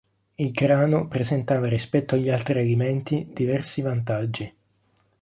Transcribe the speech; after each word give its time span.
Il 0.33 0.49
grano 0.49 1.07
presentava 1.07 1.67
rispetto 1.67 2.15
agli 2.15 2.27
altri 2.31 2.57
alimenti 2.59 3.27
diversi 3.31 3.83
vantaggi. 3.83 4.51